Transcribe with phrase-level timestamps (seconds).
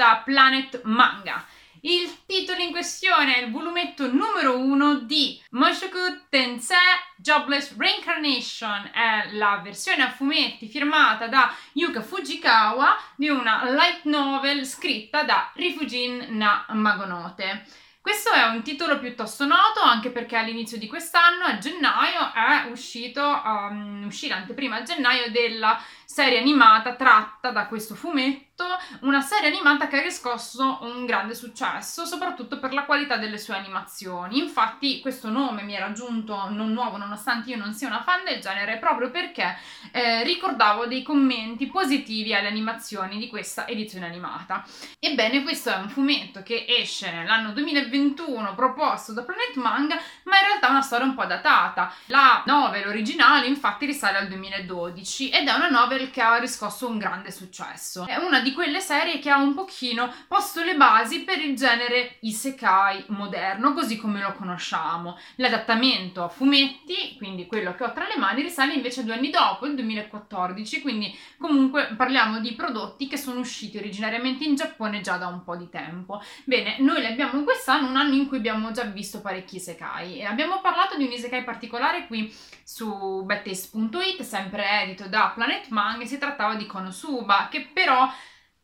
[0.00, 1.44] da Planet Manga.
[1.82, 6.78] Il titolo in questione è il volumetto numero uno di Moshoku Tensei
[7.18, 14.64] Jobless Reincarnation, è la versione a fumetti firmata da Yuka Fujikawa di una light novel
[14.64, 17.66] scritta da Rifujin na Magonote.
[18.02, 23.20] Questo è un titolo piuttosto noto anche perché all'inizio di quest'anno, a gennaio, è uscito,
[23.20, 25.78] um, uscì l'anteprima a gennaio della
[26.12, 28.64] serie animata tratta da questo fumetto
[29.00, 33.54] una serie animata che ha riscosso un grande successo, soprattutto per la qualità delle sue
[33.54, 34.38] animazioni.
[34.38, 38.40] Infatti, questo nome mi era giunto non nuovo, nonostante io non sia una fan del
[38.40, 39.56] genere, proprio perché
[39.92, 44.64] eh, ricordavo dei commenti positivi alle animazioni di questa edizione animata.
[44.98, 50.46] Ebbene, questo è un fumetto che esce nell'anno 2021, proposto da Planet Manga, ma in
[50.46, 51.92] realtà è una storia un po' datata.
[52.06, 56.96] La novel originale, infatti, risale al 2012 ed è una novel che ha riscosso un
[56.96, 58.06] grande successo.
[58.06, 62.16] È una di quelle serie che ha un pochino posto le basi per il genere
[62.20, 65.18] isekai moderno, così come lo conosciamo.
[65.36, 69.66] L'adattamento a fumetti, quindi quello che ho tra le mani, risale invece due anni dopo,
[69.66, 75.26] il 2014, quindi comunque parliamo di prodotti che sono usciti originariamente in Giappone già da
[75.26, 76.22] un po' di tempo.
[76.44, 80.24] Bene, noi li abbiamo quest'anno, un anno in cui abbiamo già visto parecchi isekai e
[80.24, 86.18] abbiamo parlato di un isekai particolare qui su bettaste.it, sempre edito da Planet Manga, si
[86.18, 88.08] trattava di Konosuba, che però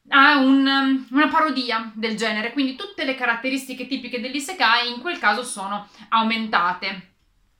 [0.09, 5.43] ha un, una parodia del genere, quindi tutte le caratteristiche tipiche dell'isekai in quel caso
[5.43, 7.16] sono aumentate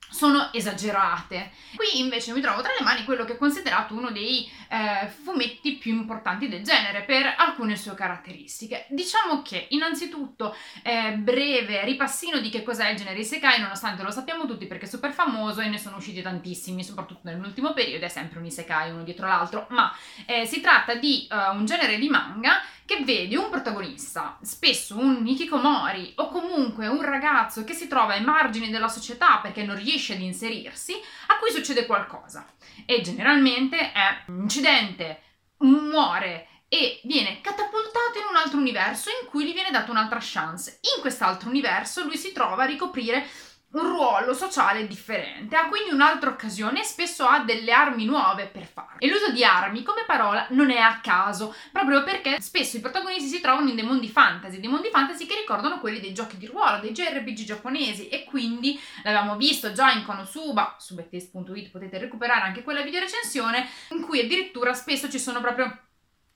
[0.09, 1.51] sono esagerate.
[1.75, 5.73] Qui invece mi trovo tra le mani quello che è considerato uno dei eh, fumetti
[5.75, 8.85] più importanti del genere per alcune sue caratteristiche.
[8.89, 14.45] Diciamo che innanzitutto eh, breve ripassino di che cos'è il genere Isekai, nonostante lo sappiamo
[14.45, 18.39] tutti perché è super famoso e ne sono usciti tantissimi, soprattutto nell'ultimo periodo, è sempre
[18.39, 19.93] un Isekai uno dietro l'altro, ma
[20.25, 25.27] eh, si tratta di uh, un genere di manga che vede un protagonista, spesso un
[25.27, 30.13] Hikikomori o comunque un ragazzo che si trova ai margini della società perché non riesce
[30.13, 30.93] ad inserirsi,
[31.27, 32.47] a cui succede qualcosa.
[32.85, 35.21] E generalmente è un incidente,
[35.57, 40.79] muore e viene catapultato in un altro universo in cui gli viene data un'altra chance.
[40.95, 43.27] In quest'altro universo lui si trova a ricoprire
[43.71, 48.65] un ruolo sociale differente, ha quindi un'altra occasione e spesso ha delle armi nuove per
[48.65, 48.97] farlo.
[48.99, 53.27] E l'uso di armi come parola non è a caso, proprio perché spesso i protagonisti
[53.27, 56.45] si trovano in dei mondi fantasy, dei mondi fantasy che ricordano quelli dei giochi di
[56.45, 62.45] ruolo, dei JRPG giapponesi e quindi l'abbiamo visto già in Konosuba, su bettest.it potete recuperare
[62.45, 65.86] anche quella video recensione, in cui addirittura spesso ci sono proprio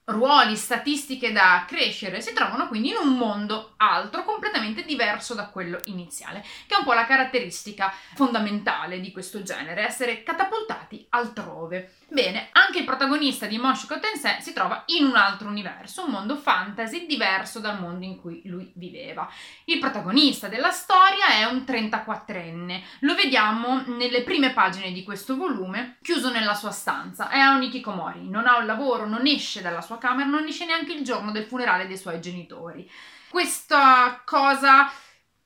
[0.06, 5.80] ruoli, statistiche da crescere, si trovano quindi in un mondo altro, completamente diverso da quello
[5.86, 11.94] iniziale, che è un po' la caratteristica fondamentale di questo genere, essere catapultati altrove.
[12.12, 16.36] Bene, anche il protagonista di Moshiko Tensei si trova in un altro universo, un mondo
[16.36, 19.32] fantasy diverso dal mondo in cui lui viveva.
[19.64, 26.00] Il protagonista della storia è un 34enne, lo vediamo nelle prime pagine di questo volume,
[26.02, 29.98] chiuso nella sua stanza, è un Ikikomori, non ha un lavoro, non esce dalla sua
[29.98, 32.92] camera, non esce neanche il giorno del funerale dei suoi genitori.
[33.30, 34.92] Questa cosa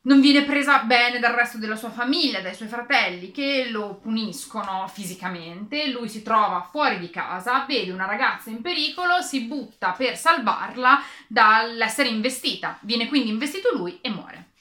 [0.05, 4.87] non viene presa bene dal resto della sua famiglia, dai suoi fratelli che lo puniscono
[4.87, 10.15] fisicamente, lui si trova fuori di casa, vede una ragazza in pericolo, si butta per
[10.15, 14.51] salvarla dall'essere investita, viene quindi investito lui e muore.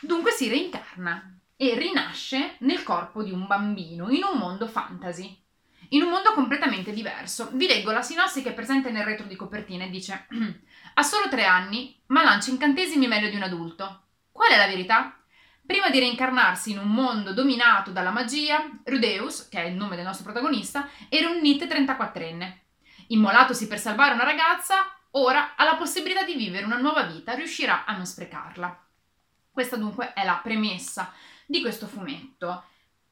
[0.00, 5.38] Dunque si reincarna e rinasce nel corpo di un bambino in un mondo fantasy.
[5.92, 7.50] In un mondo completamente diverso.
[7.52, 10.26] Vi leggo la sinossi che è presente nel retro di copertina e dice:
[10.94, 14.04] Ha solo tre anni, ma lancia incantesimi meglio di un adulto.
[14.40, 15.14] Qual è la verità?
[15.66, 20.04] Prima di reincarnarsi in un mondo dominato dalla magia, Rudeus, che è il nome del
[20.06, 22.50] nostro protagonista, era un Nit 34enne.
[23.08, 27.84] Immolatosi per salvare una ragazza, ora ha la possibilità di vivere una nuova vita, riuscirà
[27.84, 28.82] a non sprecarla.
[29.50, 31.12] Questa dunque è la premessa
[31.44, 32.64] di questo fumetto.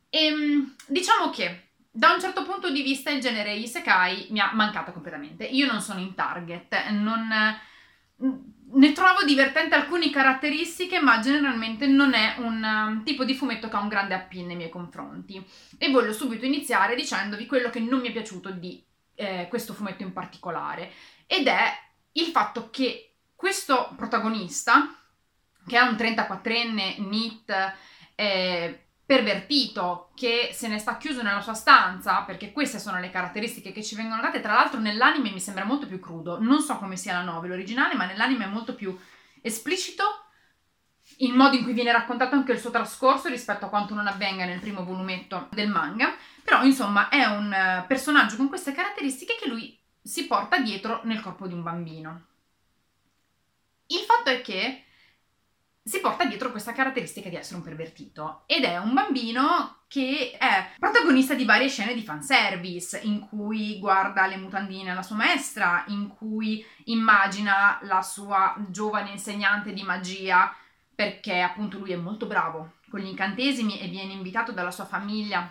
[0.08, 4.52] E ehm, diciamo che da un certo punto di vista il genere Isekai mi ha
[4.54, 5.44] mancata completamente.
[5.44, 7.31] Io non sono in target, non
[8.70, 13.76] ne trovo divertente alcune caratteristiche, ma generalmente non è un um, tipo di fumetto che
[13.76, 15.43] ha un grande appeal nei miei confronti.
[15.79, 18.82] E voglio subito iniziare dicendovi quello che non mi è piaciuto di
[19.15, 20.93] eh, questo fumetto in particolare,
[21.26, 21.73] ed è
[22.12, 24.94] il fatto che questo protagonista,
[25.67, 27.75] che è un 34enne NIT,
[28.15, 33.72] eh, pervertito che se ne sta chiuso nella sua stanza, perché queste sono le caratteristiche
[33.72, 34.43] che ci vengono date.
[34.43, 36.38] Tra l'altro, nell'anime mi sembra molto più crudo.
[36.38, 38.94] Non so come sia la novel originale, ma nell'anime è molto più
[39.40, 40.05] esplicito
[41.20, 44.44] il modo in cui viene raccontato anche il suo trascorso rispetto a quanto non avvenga
[44.44, 46.14] nel primo volumetto del manga.
[46.44, 51.22] Però, insomma, è un eh, personaggio con queste caratteristiche che lui si porta dietro nel
[51.22, 52.26] corpo di un bambino.
[54.05, 54.84] fatto è che
[55.88, 60.73] si porta dietro questa caratteristica di essere un pervertito ed è un bambino che è
[60.79, 66.08] protagonista di varie scene di fanservice in cui guarda le mutandine alla sua maestra, in
[66.08, 70.55] cui immagina la sua giovane insegnante di magia
[70.94, 75.50] perché appunto lui è molto bravo con gli incantesimi e viene invitato dalla sua famiglia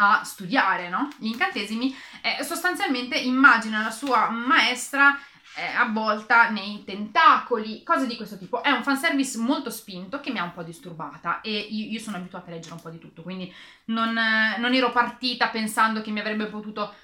[0.00, 1.08] a studiare no?
[1.16, 5.18] gli incantesimi, eh, sostanzialmente immagina la sua maestra
[5.56, 8.62] eh, avvolta nei tentacoli, cose di questo tipo.
[8.62, 12.16] È un fanservice molto spinto che mi ha un po' disturbata e io, io sono
[12.16, 13.52] abituata a leggere un po' di tutto, quindi
[13.86, 16.94] non, eh, non ero partita pensando che mi avrebbe potuto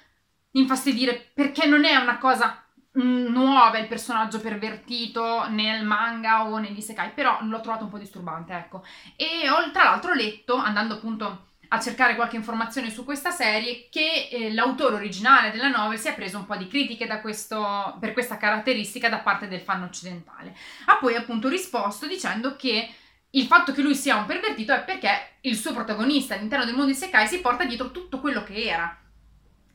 [0.51, 2.63] infastidire perché non è una cosa
[2.97, 7.97] mm, nuova il personaggio pervertito nel manga o negli isekai, però l'ho trovato un po'
[7.97, 8.83] disturbante, ecco.
[9.15, 14.29] E ho tra l'altro letto, andando appunto a cercare qualche informazione su questa serie che
[14.31, 18.37] eh, l'autore originale della novel si è preso un po' di critiche questo, per questa
[18.37, 20.55] caratteristica da parte del fan occidentale.
[20.85, 22.89] Ha poi appunto risposto dicendo che
[23.31, 26.91] il fatto che lui sia un pervertito è perché il suo protagonista all'interno del mondo
[26.91, 28.97] di Sekai si porta dietro tutto quello che era.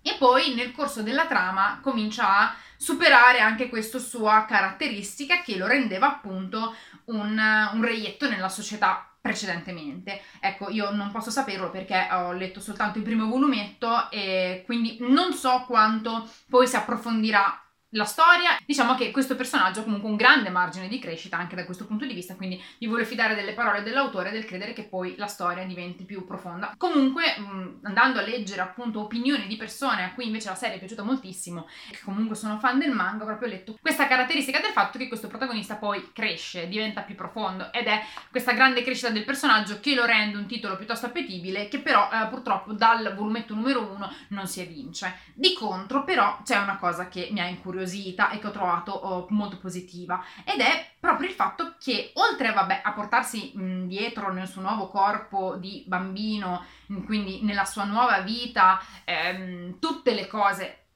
[0.03, 5.67] E poi nel corso della trama comincia a superare anche questa sua caratteristica che lo
[5.67, 6.75] rendeva appunto
[7.07, 7.39] un,
[7.75, 10.21] un reietto nella società precedentemente.
[10.41, 15.33] Ecco, io non posso saperlo perché ho letto soltanto il primo volumetto e quindi non
[15.35, 18.59] so quanto poi si approfondirà la storia.
[18.65, 22.05] Diciamo che questo personaggio ha comunque un grande margine di crescita anche da questo punto
[22.07, 25.65] di vista, quindi mi voglio fidare delle parole dell'autore del credere che poi la storia
[25.65, 26.75] diventi più profonda.
[26.77, 30.79] Comunque, mh, andando a leggere appunto opinioni di persone a cui invece la serie è
[30.79, 34.99] piaciuta moltissimo, che comunque sono fan del manga, ho proprio letto questa caratteristica del fatto
[34.99, 39.81] che questo protagonista poi cresce, diventa più profondo ed è questa grande crescita del personaggio
[39.81, 44.13] che lo rende un titolo piuttosto appetibile, che però eh, purtroppo dal volumetto numero uno
[44.29, 45.19] non si evince.
[45.35, 48.93] Di contro, però, c'è una cosa che mi ha incuriosito incuriosita e che ho trovato
[48.93, 54.33] oh, molto positiva ed è proprio il fatto che oltre vabbè, a portarsi mh, dietro
[54.33, 56.65] nel suo nuovo corpo di bambino,
[57.07, 60.87] quindi nella sua nuova vita, ehm, tutte le cose,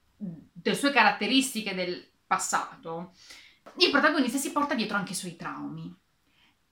[0.62, 3.12] le sue caratteristiche del passato,
[3.78, 6.02] il protagonista si porta dietro anche i suoi traumi.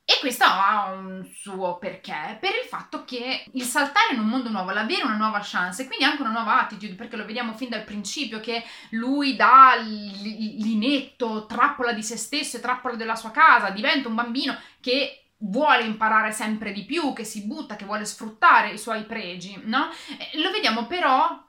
[0.05, 4.51] E questo ha un suo perché, per il fatto che il saltare in un mondo
[4.51, 7.69] nuovo, l'avere una nuova chance, e quindi anche una nuova attitude, perché lo vediamo fin
[7.69, 13.71] dal principio che lui da l'inetto, trappola di se stesso e trappola della sua casa,
[13.71, 18.71] diventa un bambino che vuole imparare sempre di più, che si butta, che vuole sfruttare
[18.71, 19.89] i suoi pregi, no?
[20.35, 21.41] Lo vediamo però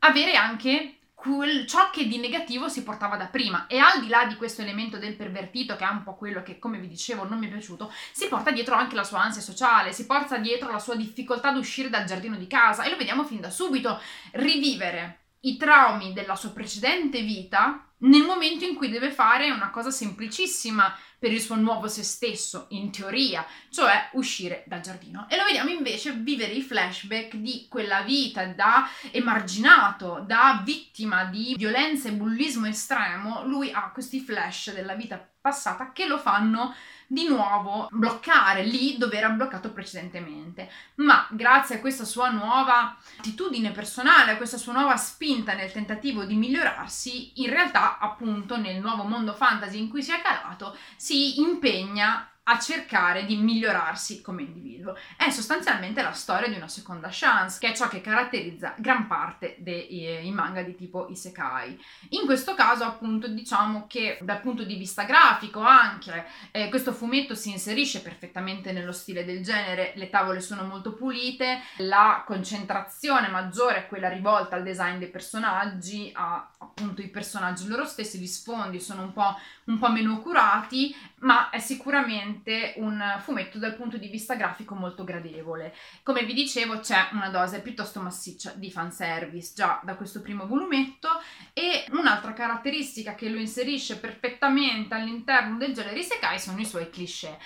[0.00, 3.66] avere anche quel, ciò che di negativo si portava da prima.
[3.66, 6.58] E al di là di questo elemento del pervertito che è un po' quello che
[6.58, 9.92] come vi dicevo non mi è piaciuto si porta dietro anche la sua ansia sociale
[9.92, 13.24] si porta dietro la sua difficoltà ad uscire dal giardino di casa e lo vediamo
[13.24, 14.00] fin da subito
[14.32, 19.90] rivivere i traumi della sua precedente vita nel momento in cui deve fare una cosa
[19.90, 25.26] semplicissima per il suo nuovo se stesso, in teoria, cioè uscire dal giardino.
[25.28, 31.54] E lo vediamo invece vivere i flashback di quella vita da emarginato, da vittima di
[31.58, 33.44] violenza e bullismo estremo.
[33.44, 36.74] Lui ha questi flash della vita passata che lo fanno
[37.06, 40.70] di nuovo bloccare lì dove era bloccato precedentemente.
[40.96, 46.24] Ma grazie a questa sua nuova attitudine personale, a questa sua nuova spinta nel tentativo
[46.24, 51.40] di migliorarsi, in realtà appunto nel nuovo mondo fantasy in cui si è calato, si
[51.40, 54.96] impegna a cercare di migliorarsi come individuo.
[55.16, 59.56] È sostanzialmente la storia di una seconda chance, che è ciò che caratterizza gran parte
[59.60, 61.80] dei eh, manga di tipo isekai.
[62.10, 67.36] In questo caso, appunto, diciamo che dal punto di vista grafico anche eh, questo fumetto
[67.36, 73.84] si inserisce perfettamente nello stile del genere, le tavole sono molto pulite, la concentrazione maggiore
[73.84, 78.80] è quella rivolta al design dei personaggi, a appunto i personaggi loro stessi, gli sfondi
[78.80, 82.39] sono un po', un po meno curati, ma è sicuramente
[82.76, 85.74] un fumetto dal punto di vista grafico molto gradevole.
[86.02, 91.08] Come vi dicevo c'è una dose piuttosto massiccia di fanservice già da questo primo volumetto
[91.52, 97.38] e un'altra caratteristica che lo inserisce perfettamente all'interno del genere Isekai sono i suoi cliché.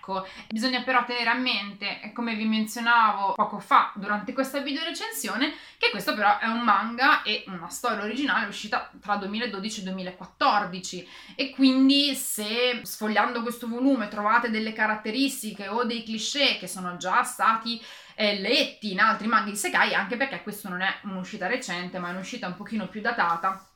[0.00, 5.52] Ecco, bisogna però tenere a mente, come vi menzionavo poco fa durante questa video recensione,
[5.76, 11.08] che questo però è un manga e una storia originale uscita tra 2012 e 2014
[11.36, 17.22] e quindi se sfogliando questo volume trovate delle caratteristiche o dei cliché che sono già
[17.22, 17.80] stati
[18.14, 22.08] eh, letti in altri manga di Sekai, anche perché questo non è un'uscita recente, ma
[22.08, 23.69] è un'uscita un pochino più datata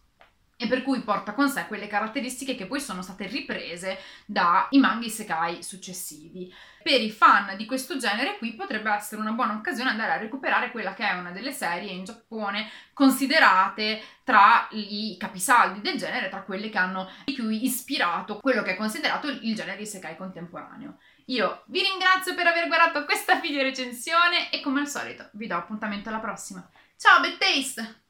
[0.64, 5.04] e per cui porta con sé quelle caratteristiche che poi sono state riprese dai manga
[5.04, 6.52] isekai successivi.
[6.82, 10.70] Per i fan di questo genere qui potrebbe essere una buona occasione andare a recuperare
[10.70, 16.42] quella che è una delle serie in Giappone considerate tra i capisaldi del genere, tra
[16.42, 20.98] quelle che hanno di più ispirato quello che è considerato il genere isekai contemporaneo.
[21.26, 25.56] Io vi ringrazio per aver guardato questa video recensione e come al solito vi do
[25.56, 26.66] appuntamento alla prossima.
[26.96, 28.03] Ciao, Bad Taste!